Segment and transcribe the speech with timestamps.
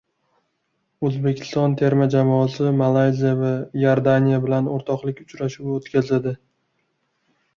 [1.09, 3.51] O‘zbekiston terma jamoasi Malayziya va
[3.81, 6.33] Iordaniya bilan o‘rtoqlik uchrashuvi o‘tkazadi